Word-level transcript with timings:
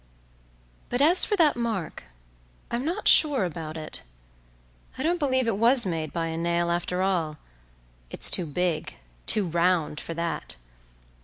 But 0.89 0.99
as 0.99 1.23
for 1.25 1.35
that 1.35 1.55
mark, 1.55 2.05
I'm 2.71 2.83
not 2.83 3.07
sure 3.07 3.45
about 3.45 3.77
it; 3.77 4.01
I 4.97 5.03
don't 5.03 5.19
believe 5.19 5.47
it 5.47 5.57
was 5.57 5.85
made 5.85 6.11
by 6.11 6.25
a 6.25 6.37
nail 6.37 6.71
after 6.71 7.03
all; 7.03 7.37
it's 8.09 8.31
too 8.31 8.47
big, 8.47 8.95
too 9.27 9.45
round, 9.47 9.99
for 9.99 10.15
that. 10.15 10.55